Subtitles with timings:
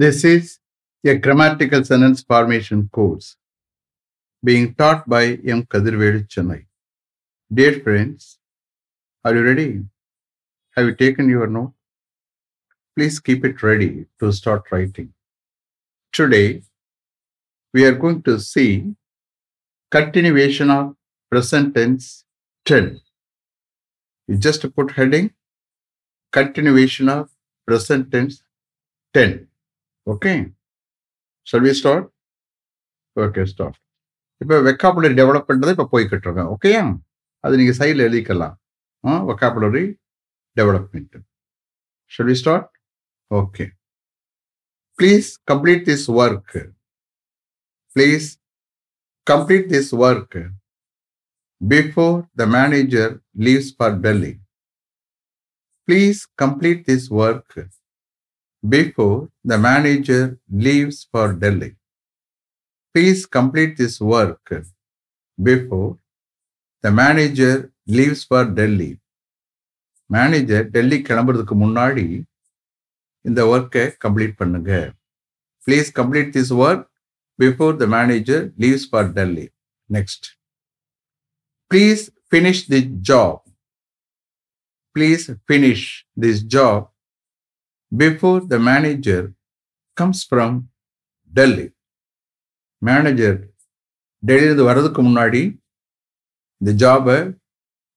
[0.00, 0.58] This is
[1.06, 3.36] a grammatical sentence formation course
[4.44, 5.22] being taught by
[5.52, 5.62] M.
[5.62, 6.66] Kadirvelu Chennai.
[7.50, 8.38] Dear friends,
[9.24, 9.84] are you ready?
[10.76, 11.72] Have you taken your note?
[12.94, 15.14] Please keep it ready to start writing.
[16.12, 16.60] Today,
[17.72, 18.94] we are going to see
[19.90, 20.94] continuation of
[21.30, 22.26] present tense
[22.66, 23.00] 10.
[24.28, 25.30] You just put heading
[26.32, 27.30] continuation of
[27.66, 28.42] present tense
[29.14, 29.48] 10.
[30.06, 30.38] Okay.
[31.46, 32.04] Shall we start?
[33.50, 33.76] Start
[34.40, 36.48] இப்போ vocabulary develop பண்ணுறது இப்போ போய்கிட்டு இருக்கோம்.
[36.54, 36.82] ஓகேயா
[37.44, 38.56] அது நீங்கள் சைடில் எழுதிக்கலாம்.
[39.30, 39.84] Vocabulary
[40.56, 41.16] development
[42.12, 42.68] should we start
[43.30, 43.64] okay
[44.98, 46.56] please complete this work
[47.96, 48.28] please
[49.26, 50.38] complete this work
[51.60, 53.12] before the manager
[53.46, 54.34] leaves for Delhi
[55.88, 57.58] please complete this work
[58.68, 61.74] before the manager leaves for Delhi.
[62.94, 64.44] Please complete this work
[65.38, 65.98] before
[66.84, 67.54] the manager
[67.88, 68.92] leaves for Delhi.
[70.10, 72.04] Manager Delhi கிளம்புறதுக்கு முன்னாடி
[73.24, 74.72] இந்த ஒர்க்கை complete பண்ணுங்க
[75.62, 76.84] please complete this work
[77.38, 79.46] before the manager leaves for Delhi
[79.90, 80.26] next
[81.70, 83.40] please finish the job
[84.96, 85.88] please finish
[86.24, 86.86] this job
[87.92, 89.22] before the manager
[89.96, 90.50] comes from
[91.32, 91.68] Delhi.
[92.82, 93.38] Manager
[94.22, 95.42] டெல்லியிலிருந்து வர்றதுக்கு முன்னாடி
[96.60, 97.18] இந்த ஜாபை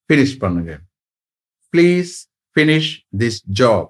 [0.09, 0.71] ஃபினிஷ் பண்ணுங்க.
[1.73, 2.13] Please
[2.55, 3.89] finish this job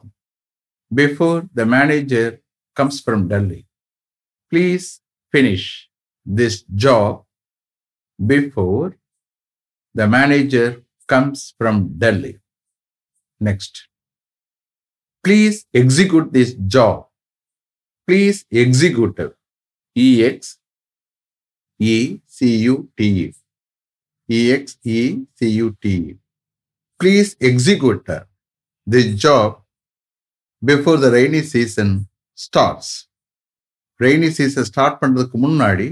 [0.92, 2.32] before the manager
[2.78, 3.62] comes from Delhi
[4.52, 4.88] please
[5.34, 5.70] finish
[6.26, 7.20] this job
[8.20, 8.88] before
[9.96, 10.74] the manager
[11.14, 12.34] comes from Delhi
[13.42, 13.80] next
[15.24, 17.08] please execute this job.
[18.08, 19.36] Please execute it.
[19.96, 20.58] E X
[21.80, 23.34] E C U T E.
[24.30, 26.18] E X E C U T E.
[27.00, 28.10] Please execute
[28.88, 29.62] this job
[30.62, 31.92] before the rainy season
[32.38, 32.90] starts.
[34.00, 35.88] Rainy season start பண்றதுக்கு முன்னாடி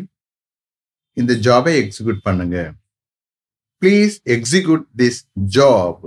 [1.18, 2.58] இந்த ஜாபை execute பண்ணுங்க
[3.82, 5.20] please execute this
[5.56, 6.04] job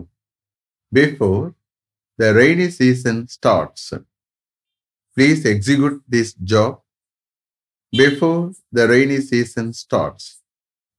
[0.93, 1.45] before
[2.21, 3.83] the rainy season starts.
[5.17, 6.73] Please execute this job
[8.01, 10.25] before the rainy season starts.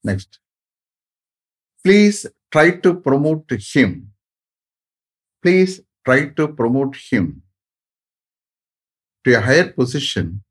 [0.04, 0.40] Next.
[1.84, 2.18] Please
[2.52, 3.92] try to promote him.
[5.44, 5.74] Please
[6.06, 7.26] try to promote him
[9.24, 10.44] to a higher position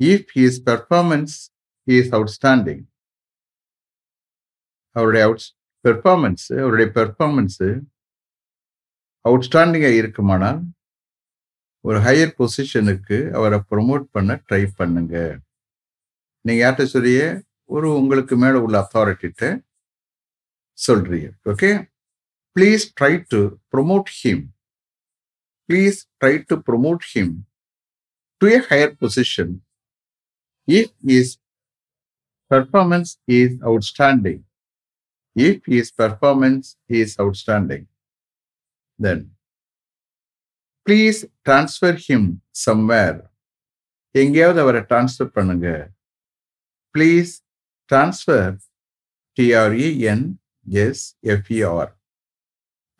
[0.00, 1.34] if his performance
[1.98, 2.80] is outstanding.
[4.96, 5.44] അവരുടെ performance,
[5.84, 7.68] performance അവരുടെ performance
[9.24, 10.60] அவுட்ஸ்டாண்டிங்காக இருக்குமானால்
[11.84, 15.16] ஒரு higher பொசிஷனுக்கு அவரை promote பண்ண try பண்ணுங்க.
[16.44, 17.20] நீங்கள் யார்கிட்ட சொல்லிய
[17.74, 19.44] ஒரு உங்களுக்கு மேலே உள்ள அத்தாரிட்டிகிட்ட
[20.78, 21.28] சொல்றீங்க.
[21.52, 21.70] Okay
[22.56, 23.40] please try to
[23.74, 24.44] promote him
[25.68, 27.34] please try to promote him
[28.40, 29.54] to a higher position
[30.68, 31.32] if is
[32.50, 34.42] performance is outstanding
[35.36, 36.68] if is performance
[37.00, 37.86] is outstanding
[38.98, 39.20] then.
[40.86, 42.28] Please transfer him
[42.64, 43.18] somewhere
[44.14, 45.66] எங்கேயாவது அவரை டிரான்ஸ்ஃபர் பண்ணுங்க.
[46.94, 47.32] Please
[47.90, 48.54] transfer
[49.36, 50.24] T R E N
[50.66, 51.02] S
[51.34, 51.90] F E R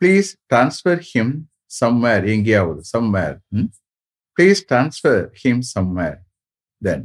[0.01, 1.33] please transfer him
[1.79, 3.35] somewhere எங்கேயாவது somewhere
[4.37, 6.19] please transfer him somewhere
[6.81, 7.03] then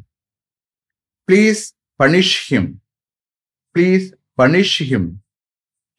[1.29, 1.63] please
[2.01, 2.71] punish him
[3.77, 4.07] please
[4.39, 5.11] punish him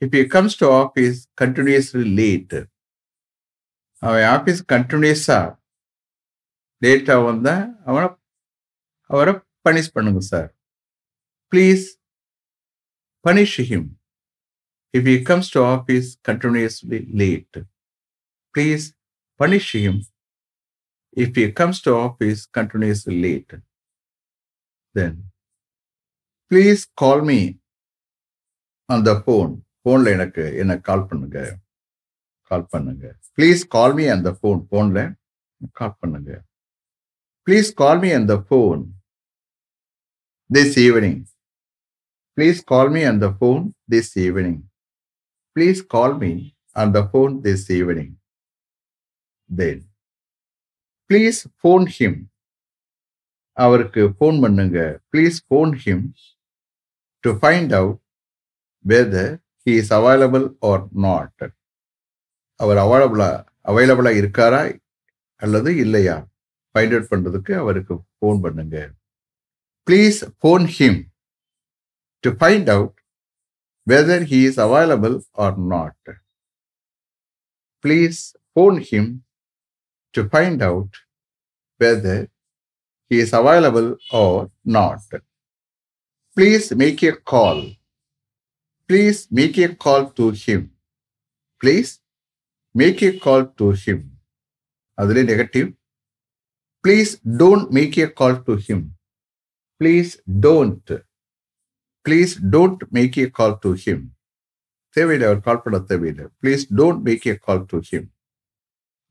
[0.02, 2.56] if you comes to office continuously late
[4.06, 5.48] அவன் office கண்டினியூஸாக
[6.82, 8.08] லேட்டாக வந்தால் அவனை
[9.10, 9.34] அவரை
[9.66, 10.50] punish பண்ணுங்க sir
[11.52, 11.86] please
[13.26, 13.88] punish him
[14.94, 17.58] if he comes to office continuously late
[18.56, 18.86] please
[19.40, 20.02] punish him
[21.18, 23.56] if he comes to office continuously late
[24.96, 25.18] then
[26.52, 27.40] please call me
[28.90, 31.52] on the phone ஃபோனில் எனக்கு என்னை கால் பண்ணுங்கள்
[32.56, 33.06] கால் பண்ணுங்க.
[33.38, 35.06] Please call me அந்த phone ஃபோனில்
[35.80, 36.32] call பண்ணுங்க.
[37.48, 38.82] Please call me அந்த phone
[40.50, 41.22] this evening
[42.38, 44.62] please call me அந்த phone this evening
[45.56, 46.32] please call me
[46.84, 48.14] அந்த phone this evening
[49.50, 49.84] then
[51.10, 52.20] please phone him
[53.58, 54.80] அவருக்கு ஃபோன் பண்ணுங்க.
[55.12, 56.06] Please phone him
[57.24, 58.00] to find out
[58.86, 59.34] whether
[59.68, 61.44] he is available or not
[62.60, 63.30] அவர் அவைலபிளா
[63.70, 64.62] அவைலபிளா இருக்காரா
[65.42, 66.16] அல்லது இல்லையா?
[66.76, 68.78] Find out பண்றதுக்கு அவருக்கு ஃபோன் பண்ணுங்க.
[69.88, 71.00] Please phone him
[72.24, 72.96] to find out
[73.88, 76.12] whether he is available or not
[77.84, 78.22] please
[78.52, 79.12] phone him
[80.14, 80.96] to find out
[81.82, 82.24] whether
[83.12, 83.90] he is available
[84.22, 84.46] or
[84.78, 85.16] not
[86.38, 87.64] please make a call
[88.90, 90.66] please make a call to him
[91.62, 91.92] please
[92.76, 94.06] make a call to him
[94.98, 95.68] அதுலேயே negative
[96.84, 97.12] please
[97.42, 98.86] don't make a call to him
[99.82, 100.12] please
[100.46, 100.92] don't
[102.06, 104.04] please don't make a call to him
[104.96, 106.26] தேவையில்லை அவர் call பண்ண தேவையில்லை.
[106.42, 108.06] Please don't make a call to him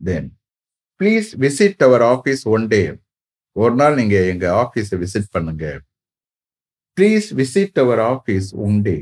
[0.00, 0.28] then
[1.00, 2.82] please visit our office one day
[3.56, 5.64] ஒரு நாள் நீங்கள் எங்கள் ஆஃபீஸை visit பண்ணுங்க.
[6.96, 8.96] Please visit our office one day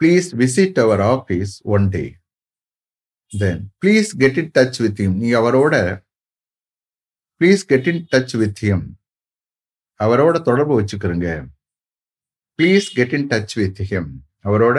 [0.00, 2.04] please visit our office one day
[3.32, 5.74] then please get in touch with him நீ அவரோட
[7.40, 8.84] please get in touch with him
[10.04, 11.28] அவரோட தொடர்பு வச்சுக்கிறங்க.
[12.58, 14.10] Please get in touch with him
[14.48, 14.78] அவரோட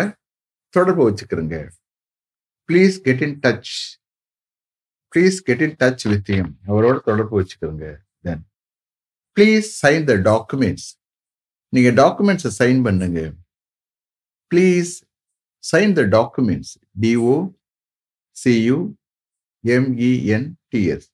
[0.69, 1.57] தொடர்பு வச்சுக்கிறங்க.
[2.69, 3.73] Please get in touch
[5.11, 7.87] please get in touch with him அவரோட தொடர்பு வச்சுக்கிறங்க.
[8.25, 8.43] Then
[9.37, 10.87] please sign the documents
[11.73, 13.19] நீங்க டாக்குமெண்ட்ஸை சைன் பண்ணுங்க.
[14.51, 14.93] Please
[15.71, 17.35] sign the documents D O
[18.35, 18.77] C U
[19.63, 21.07] M E N T S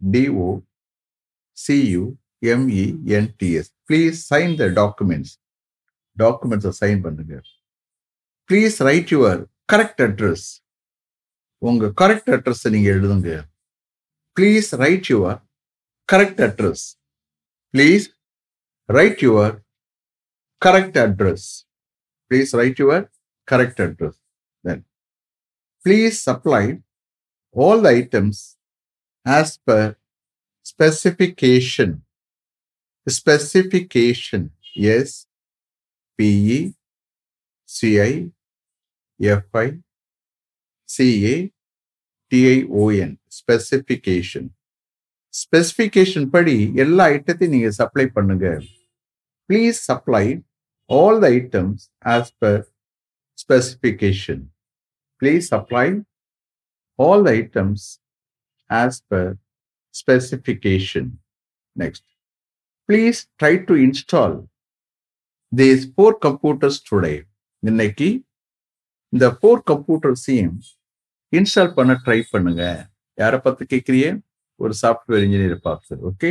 [0.00, 0.48] D O
[1.58, 2.02] C U
[2.52, 5.34] M E N T S please sign the documents
[6.18, 7.34] டாக்குமெண்ட்ஸை sign பண்ணுங்க.
[8.50, 9.40] Please write your
[9.72, 10.46] correct address
[11.58, 13.30] உங்கள் correct address நீங்கள் எழுதுங்க.
[14.36, 15.38] Please write your
[16.12, 16.86] correct address
[17.74, 18.06] please
[18.88, 19.50] write your
[20.62, 21.46] correct address
[22.30, 23.04] please write your
[23.48, 24.18] correct address
[25.86, 26.64] please supply
[27.56, 28.36] all the items
[29.26, 29.82] as per
[30.66, 31.94] specification
[33.06, 34.42] Specification,
[34.76, 35.26] yes,
[36.18, 36.58] PE,
[37.68, 38.12] CI,
[39.20, 39.66] FI,
[40.88, 41.36] CA,
[42.32, 44.46] T I O N specification
[45.34, 46.54] specification படி
[46.84, 48.46] எல்லா ஐட்டத்தையும் நீங்கள் supply பண்ணுங்க
[49.50, 50.24] please supply
[50.90, 51.82] all the items
[52.14, 52.62] as per
[53.38, 54.42] specification
[55.22, 55.88] please supply
[56.98, 57.84] all the items
[58.70, 59.30] as per
[59.94, 61.10] specification
[61.76, 62.06] next
[62.88, 64.36] please try to install
[65.52, 67.14] these four computers today
[67.62, 68.08] இன்னைக்கு
[69.12, 70.54] இந்த four கம்ப்யூட்டர்ஸையும்
[71.32, 72.62] install பண்ண try பண்ணுங்க.
[73.18, 74.06] யாரை பார்த்து கேட்குறிய
[74.60, 76.30] ஒரு சாஃப்ட்வேர் இன்ஜினியர் பார்த்து okay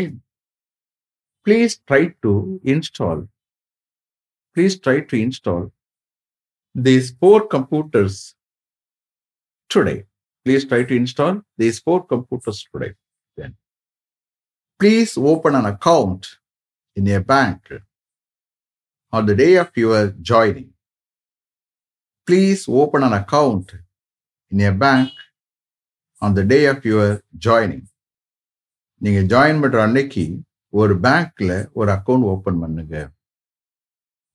[1.48, 2.32] please try to
[2.64, 3.22] install
[4.58, 5.66] please try to install
[6.76, 8.20] these four computers
[9.76, 10.00] today.
[10.46, 12.94] Please try to install these four computers today.
[13.38, 13.52] Then,
[14.80, 16.24] please open an account
[16.98, 17.60] in a bank
[19.14, 20.00] on the day of your
[20.32, 20.70] joining.
[22.28, 23.68] Please open an account
[24.52, 25.12] in a bank
[26.22, 27.08] on the day of your
[27.48, 27.86] joining.
[29.02, 30.24] நீங்க join பண்ற அன்னைக்கு
[30.80, 32.98] ஒரு பேங்க்ல ஒரு account open பண்ணுங்க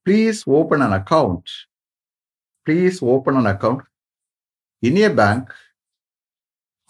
[0.06, 1.53] please open an account
[2.67, 3.85] please open an account
[4.82, 5.50] in a bank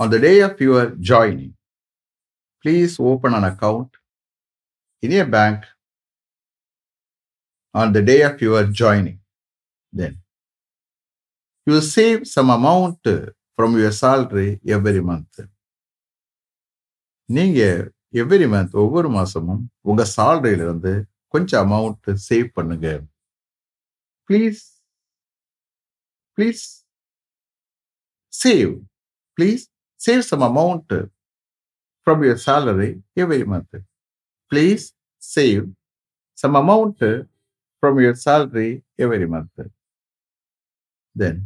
[0.01, 1.55] on the day of your joining
[2.65, 3.97] please open an account
[5.03, 5.67] in a bank
[7.75, 9.21] on the day of your joining
[9.93, 10.19] then
[11.67, 13.15] you save some amount
[13.59, 15.39] from your salary every month
[17.29, 17.79] நீங்கள்
[18.23, 20.93] every month ஒவ்வொரு மாசமும் உங்கள் salary-ல
[21.35, 22.89] கொஞ்சம் amount save பண்ணுங்க.
[24.31, 24.61] Please
[26.39, 26.65] please
[28.43, 28.73] save.
[29.37, 29.63] Please
[30.05, 30.89] save some amount
[32.05, 32.91] from your salary
[33.23, 33.73] every month.
[34.51, 34.85] Please
[35.35, 35.63] save
[36.41, 36.99] some amount
[37.81, 38.71] from your salary
[39.05, 39.57] every month.
[41.21, 41.37] Then,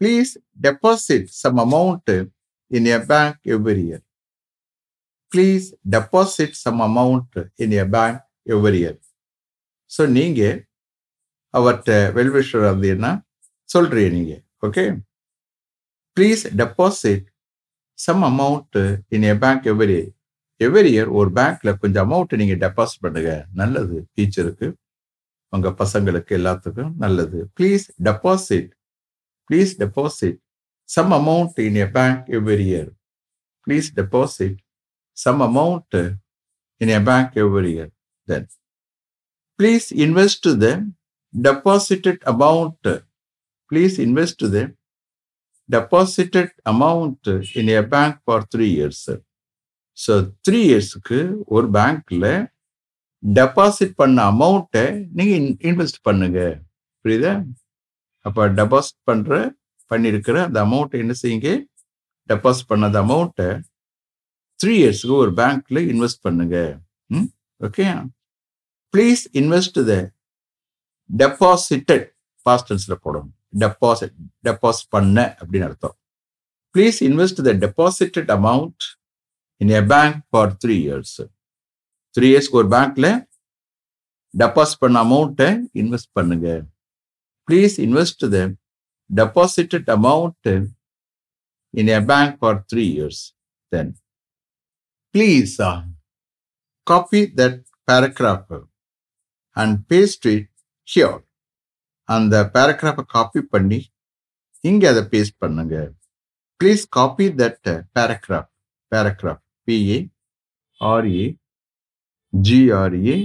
[0.00, 0.30] please
[0.66, 2.06] deposit some amount
[2.76, 4.02] in your bank every year.
[5.32, 5.66] Please
[5.96, 8.16] deposit some amount in your bank
[8.54, 8.96] every year.
[9.90, 10.40] So நீங்க
[11.56, 13.10] அவர்கிட்ட well wisher அப்படின்னா
[13.72, 14.32] சொல்றீங்க நீங்க
[14.66, 14.84] okay
[16.16, 17.26] please deposit
[17.98, 18.78] some amount
[19.16, 20.12] in a bank every year
[20.60, 23.32] every year ஒரு பேங்க்ல கொஞ்சம் amount நீங்க deposit பண்ணுங்க.
[23.54, 23.96] நல்லது.
[24.16, 24.68] டீச்சருக்கு
[25.52, 27.38] உங்க பசங்களுக்கு எல்லாத்துக்கும் நல்லது.
[27.56, 28.70] Please deposit
[29.50, 30.38] please deposit
[30.88, 32.90] some amount in a bank every year
[33.66, 34.58] please deposit
[35.16, 35.98] some amount
[36.80, 37.92] in a bank every year
[38.28, 38.46] then
[39.58, 40.68] please invest the
[41.34, 42.90] deposited amount
[43.70, 44.64] please invest the
[45.74, 47.30] deposited amount
[47.60, 49.08] in a bank for three years
[49.98, 50.14] so
[50.48, 51.18] three இயர்ஸுக்கு
[51.56, 52.28] ஒரு பேங்க்கில்
[53.22, 54.84] deposit பண்ண அமௌண்ட்டை
[55.18, 55.34] நீங்க
[55.68, 56.40] invest பண்ணுங்க.
[57.04, 57.32] புரியுதா?
[58.26, 59.34] அப்போ deposit பண்ணுற
[59.90, 61.50] பண்ணியிருக்கிற அந்த அமௌண்ட்டை என்ன செய்யுங்க?
[62.30, 63.48] டெபாசிட் பண்ண அந்த அமௌண்ட்டை
[64.60, 66.56] த்ரீ இயர்ஸுக்கு ஒரு பேங்க்கில் இன்வெஸ்ட் பண்ணுங்க.
[67.60, 67.86] Okay
[68.94, 69.94] please invest the
[71.10, 72.06] deposited
[72.46, 73.35] பாஸ்டன்ஸில் போடணும்.
[73.52, 74.16] டெபாசிட்
[74.48, 75.96] டெபாசிட் பண்ண அப்படின்னு அர்த்தம்.
[76.74, 78.84] Please invest the deposited amount
[79.56, 81.16] in a bank for three years
[82.14, 83.08] three இயர்ஸ்க்கு ஒரு பேங்க்ல
[84.42, 85.50] டெபாசிட் பண்ண அமௌண்ட்டை
[85.82, 86.48] இன்வெஸ்ட் பண்ணுங்க.
[87.48, 88.38] Please invest the
[89.20, 90.48] deposited amount
[91.80, 93.22] in a bank for three years
[93.72, 93.92] then
[95.14, 95.54] please
[96.86, 97.60] copy that
[97.90, 98.52] paragraph
[99.56, 100.50] and paste it
[100.88, 101.20] here
[102.08, 103.80] அந்த பேராகிராஃபை copy பண்ணி
[104.64, 105.74] இங்கே அதை பேஸ்ட் பண்ணுங்க.
[106.60, 108.50] Please copy that paragraph
[108.92, 109.98] paragraph P A
[110.80, 111.26] R A
[112.32, 113.16] G R A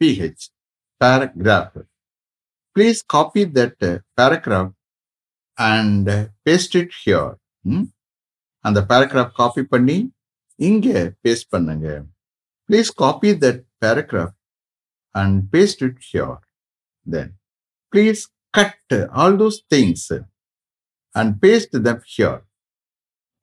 [0.00, 0.46] P H
[1.00, 1.76] paragraph
[2.76, 3.84] please copy that
[4.18, 4.72] paragraph
[5.58, 6.10] and
[6.46, 7.34] paste it here
[8.64, 9.98] அந்த paragraph copy பண்ணி
[10.60, 11.86] இங்கே paste பண்ணுங்க.
[12.68, 14.36] Please copy that paragraph
[15.14, 16.36] and paste it here
[17.06, 17.32] then
[17.94, 18.22] please
[18.58, 20.06] cut all those things
[21.14, 22.40] and paste them here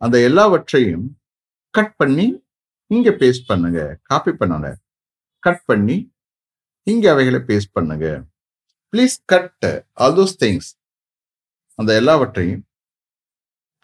[0.02, 1.06] அந்த எல்லாவற்றையும்
[1.74, 2.26] cut பண்ணி
[2.96, 3.80] இங்க paste பண்ணுங்க.
[4.10, 4.70] Copy பண்ணல
[5.46, 5.98] கட் பண்ணி
[6.88, 8.08] இங்க அவைகளை பேஸ்ட் பண்ணுங்க.
[8.94, 9.68] Please cut
[10.04, 10.70] all those things
[11.80, 12.64] அந்த எல்லாவற்றையும்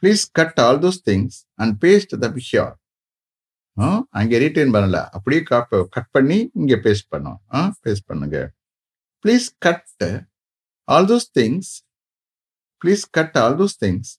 [0.03, 2.73] please cut all those things and paste the here
[4.19, 4.99] அங்கே ரீட்டைன் பண்ணல.
[5.15, 7.39] அப்படியே காப்ப கட் பண்ணி இங்கே பேஸ்ட் பண்ணோம்.
[7.85, 8.37] பேஸ்ட் பண்ணுங்க.
[9.25, 10.05] Please cut
[10.87, 11.71] all those things
[12.81, 14.11] please cut all those things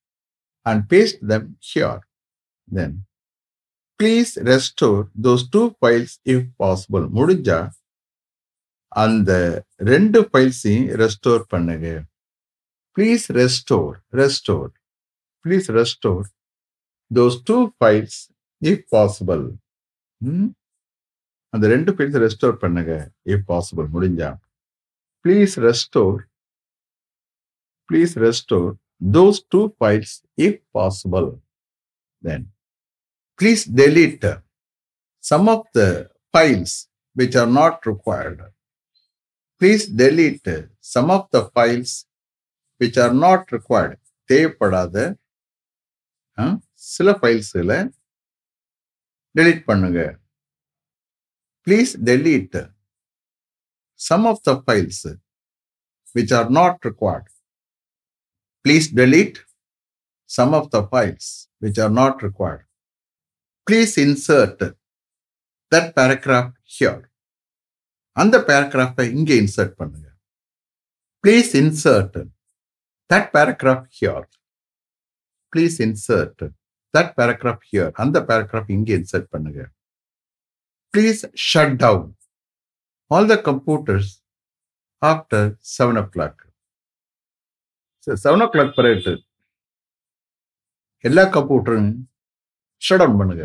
[0.67, 2.01] and paste them here
[2.69, 2.97] then
[4.01, 7.61] please restore those two files if possible முடிஞ்சா
[8.93, 9.33] அந்த
[9.91, 11.89] ரெண்டு ஃபைல்ஸையும் ரெஸ்டோர் பண்ணுங்க.
[12.97, 14.71] Please restore restore
[15.45, 16.25] please restore
[17.11, 18.19] those two files
[18.63, 19.45] if possible
[21.55, 22.93] அந்த ரெண்டு files restore பண்ணுங்க
[23.33, 24.31] if possible முடிஞ்சா.
[25.25, 26.19] Please restore
[27.91, 28.71] please restore
[29.17, 30.15] those two files
[30.47, 31.29] if possible
[32.23, 32.47] then
[33.41, 34.25] please delete
[35.25, 35.89] some of the
[36.35, 36.73] files
[37.17, 38.41] which are not required.
[39.61, 40.49] Please delete
[40.85, 41.93] some of the files
[42.81, 43.99] which are not required.
[44.29, 44.97] தேவைப்படாத
[46.95, 47.73] சில ஃபைல்ஸில்
[49.35, 50.01] delete பண்ணுங்க
[51.67, 52.59] please delete
[54.01, 55.01] some of the files
[56.17, 57.31] which are not required
[58.69, 59.39] please delete
[60.31, 61.29] some of the files
[61.65, 62.65] which are not required
[63.67, 64.61] please insert
[65.73, 66.47] that paragraph
[66.77, 67.01] here.
[68.17, 70.07] அந்த பேராகிராஃபை இங்கே insert பண்ணுங்க.
[71.25, 72.17] Please insert
[73.11, 74.25] that paragraph here
[75.53, 76.43] please insert
[76.95, 79.61] that paragraph here அந்த paragraph இங்கே insert பண்ணுங்க.
[80.95, 82.09] Please shut down
[83.11, 84.11] all the computers
[85.03, 86.41] after seven o'clock
[88.07, 89.13] seven o'clock பரேட்டு
[91.05, 91.91] எல்லா கம்ப்யூட்டரும்
[92.83, 93.45] shut down பண்ணுங்க.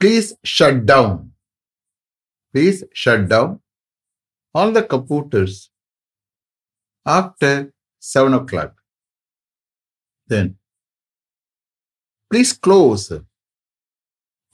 [0.00, 1.16] Please shut down
[2.54, 3.54] please shut down
[4.54, 5.58] all the computers
[7.06, 7.60] after
[8.02, 8.76] seven o'clock
[10.30, 10.50] then
[12.30, 13.06] please close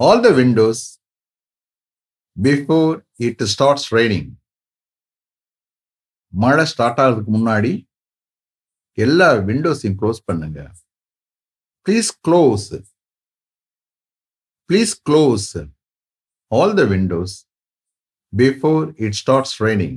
[0.01, 0.85] all the windows
[2.37, 2.93] before
[3.27, 4.31] it starts raining
[6.33, 7.73] மழை start ஆகிறதுக்கு முன்னாடி
[8.99, 10.61] எல்லா விண்டோஸையும் close பண்ணுங்க.
[11.87, 12.69] Please close
[14.71, 15.49] please close
[16.53, 17.35] all the windows
[18.33, 19.97] before it starts raining.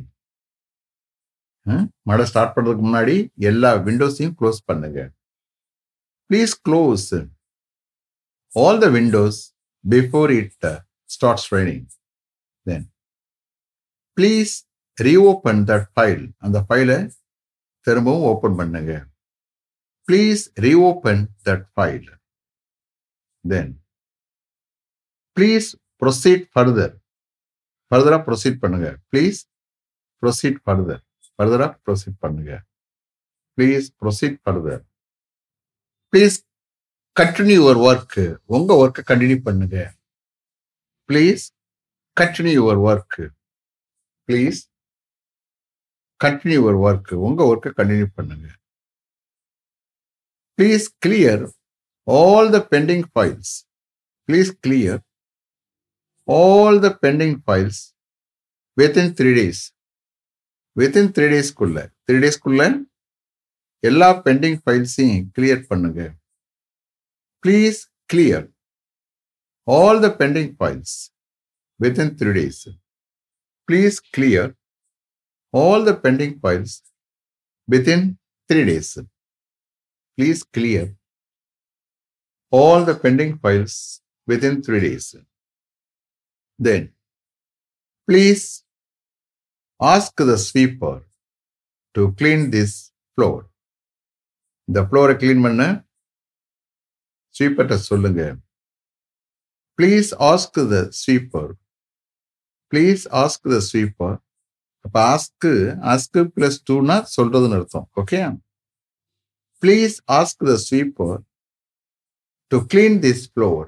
[2.09, 3.15] மழை start பண்றதுக்கு முன்னாடி
[3.49, 4.99] எல்லா விண்டோஸையும் க்ளோஸ் பண்ணுங்க.
[6.29, 7.07] Please close
[8.51, 9.39] all the windows
[9.85, 10.67] before it
[11.15, 11.85] starts raining
[12.65, 12.85] then
[14.17, 14.53] please
[14.97, 16.97] reopen that file அந்த ஃபைலை
[17.87, 18.93] திரும்பவும் ஓப்பன் பண்ணுங்க.
[20.07, 22.07] Please reopen that file
[23.45, 23.73] then
[25.37, 25.69] please
[26.01, 26.95] proceed further
[27.91, 28.89] ஃபர்தராக ப்ரொசீட் பண்ணுங்க.
[29.11, 29.39] ப்ளீஸ்
[30.23, 31.01] ப்ரொசீட் ஃபர்தர்
[31.35, 32.53] ஃபர்தராக ப்ரொசீட் பண்ணுங்க.
[33.57, 34.81] Please proceed further
[36.13, 36.37] please
[37.15, 38.25] continue your work
[38.55, 39.77] உங்க ஒர்க்கை கண்டினியூ பண்ணுங்க.
[41.09, 41.45] Please
[42.17, 43.25] continue your work
[44.29, 44.59] please
[46.23, 48.47] continue your work உங்கள் ஒர்க்கை கண்டினியூ பண்ணுங்க.
[50.57, 51.43] Please clear
[52.07, 53.53] all the pending files
[54.29, 55.01] please clear
[56.27, 57.81] all the pending files
[58.77, 59.63] within three days
[60.79, 62.63] within three டேஸ்க்குள்ள three டேஸ்க்குள்ள
[63.83, 66.01] எல்லா pending ஃபைல்ஸையும் clear பண்ணுங்க.
[67.43, 67.79] Please
[68.11, 68.47] clear
[69.67, 70.95] all the pending files
[71.79, 72.63] within three days
[73.69, 74.51] please clear
[75.57, 76.73] all the pending files
[77.67, 78.01] within
[78.49, 78.89] three days.
[80.17, 80.83] Please clear
[82.53, 83.75] all the pending files
[84.27, 85.07] within three days.
[86.59, 86.83] Then,
[88.07, 88.45] please
[89.79, 90.95] ask the sweeper
[91.95, 92.73] to clean this
[93.17, 93.37] floor.
[94.67, 95.63] இந்த ஃப்ளோரை clean பண்ண
[97.35, 98.21] ஸ்வீப்பர்கிட்ட சொல்லுங்க
[99.79, 101.51] please ask the sweeper
[102.71, 104.17] please ask the sweeper
[104.87, 105.51] அப்போ ask
[105.93, 108.19] ask plus டூனா சொல்றதுன்னு அர்த்தம் okay
[109.63, 111.17] please ask the sweeper
[112.47, 113.67] to clean this floor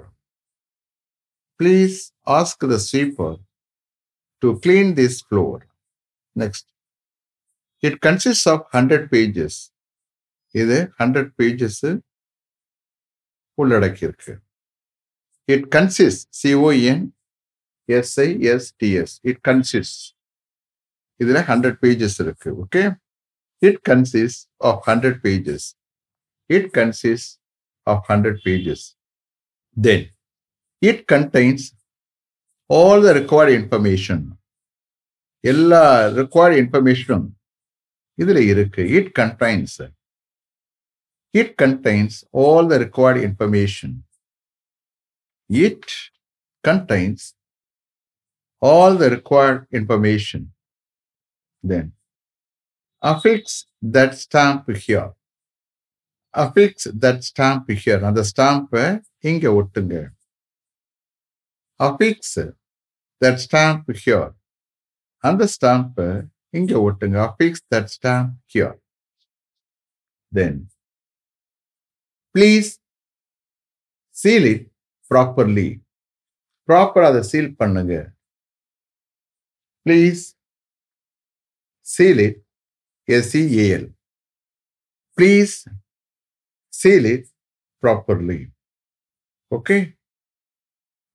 [1.60, 1.98] please
[2.28, 3.38] ask the sweeper
[4.40, 5.64] to clean this floor
[6.36, 6.68] next
[7.80, 9.58] it consist of hundred pages
[10.52, 11.82] இது hundred pages
[13.58, 14.34] உள்ளடக்கியிருக்கு.
[15.46, 17.04] It consist C O N
[17.90, 20.19] S I S T S it consist
[21.20, 22.98] இதுல hundred pages இருக்கு okay
[23.62, 25.68] it consist of hundred pages
[26.46, 27.32] it consist
[27.88, 28.86] of hundred pages
[29.78, 30.06] then
[30.78, 31.66] it contains
[32.70, 34.24] all the required information
[35.44, 37.28] எல்லா required இன்ஃபர்மேஷனும்
[38.18, 38.88] இதுல இருக்கு.
[38.90, 39.76] It contains
[41.34, 43.98] it contains all the required information
[45.50, 45.92] it
[46.68, 47.26] contains
[48.62, 50.46] all the required information
[51.65, 51.87] then
[53.03, 53.43] affix
[53.95, 55.09] that stamp here
[56.35, 58.85] affix that stamp here அந்த ஸ்டாம்பை
[59.31, 59.97] இங்க ஒட்டுங்க
[61.81, 62.19] affix
[63.23, 64.29] that stamp here
[65.25, 66.09] அந்த ஸ்டாம்பை
[66.59, 68.75] இங்க ஒட்டுங்க affix that stamp here
[70.33, 70.55] then
[72.35, 72.71] please
[74.17, 74.63] seal it
[75.11, 75.71] properly
[76.69, 77.95] ப்ராப்பரா அதை seal பண்ணுங்க
[79.87, 80.23] please
[81.94, 82.36] Seal it,
[83.08, 83.86] S-E-A-L.
[85.18, 85.54] Please
[86.72, 87.24] seal it
[87.84, 88.42] properly.
[89.52, 89.82] Okay?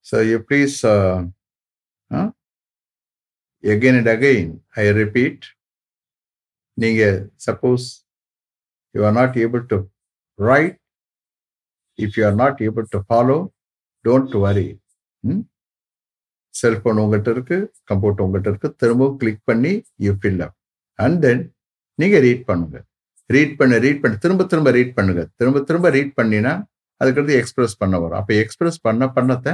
[0.05, 1.25] So you please, uh,
[2.11, 2.31] huh?
[3.65, 5.39] again and again, I repeat,
[6.79, 7.03] நீங்க
[7.45, 7.85] suppose
[8.95, 9.77] you are not able to
[10.39, 10.79] write,
[11.99, 13.41] if you are not able to follow,
[14.05, 14.71] don't worry.
[15.25, 15.43] Hmm?
[16.61, 17.57] Cellphone உங்ககிட்ட இருக்கு
[17.91, 19.73] computer உங்ககிட்ட இருக்கு திரும்பவும் click பண்ணி
[20.07, 20.57] you fill up
[21.05, 21.43] and then
[22.01, 22.79] நீங்கள் read பண்ணுங்க.
[23.35, 24.15] Read பண்ண ரீட் பண்ண.
[24.25, 25.23] திரும்ப திரும்ப ரீட் பண்ணுங்க.
[25.41, 26.53] திரும்ப திரும்ப ரீட் பண்ணினா
[27.01, 28.19] அதுக்கடுத்து எக்ஸ்பிரஸ் பண்ண வரும்.
[28.21, 29.53] அப்போ எக்ஸ்பிரஸ் பண்ண பண்ணத்தை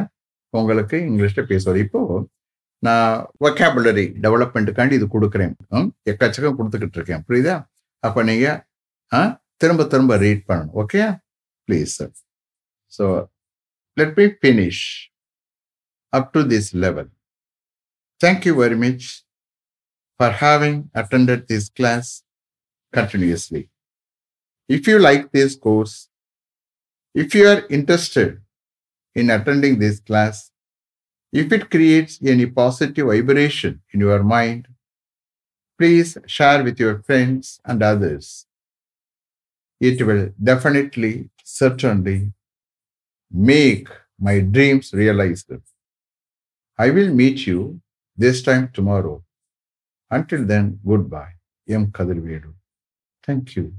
[0.59, 2.29] உங்களுக்கு இங்கிலீஷில் பேச வரும்
[2.87, 3.14] நான்
[3.46, 5.55] ஒக்காபுலரி டெவலப்மெண்ட்டுக்காண்டி இது கொடுக்குறேன்.
[6.11, 7.22] எக்கச்சக்கம் கொடுத்துக்கிட்டு இருக்கேன்.
[7.29, 7.57] புரியுதா?
[8.07, 8.46] அப்போ நீங்க
[9.62, 10.74] திரும்ப திரும்ப ரீட் பண்ணணும்.
[10.83, 11.00] Okay
[11.68, 12.12] please sir
[12.96, 13.05] so
[14.00, 14.85] let me finish
[16.18, 17.11] up to this level
[18.24, 19.09] thank you very much
[20.20, 22.22] for having attended this class
[22.92, 23.70] continuously.
[24.68, 26.11] If you like this course,
[27.14, 28.42] if you are interested
[29.14, 30.50] in attending this class,
[31.33, 34.68] if it creates any positive vibration in your mind,
[35.78, 38.44] please share with your friends and others.
[39.80, 42.35] It will definitely, certainly
[43.33, 45.50] make my dreams realized.
[46.76, 47.80] I will meet you
[48.14, 49.24] this time tomorrow.
[50.11, 51.35] Until then, goodbye.
[51.68, 51.90] M.
[51.92, 52.55] Kadirvedu.
[53.25, 53.75] Thank you.